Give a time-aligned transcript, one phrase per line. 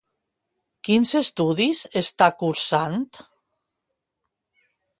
[0.87, 2.97] Quins estudis està cursant?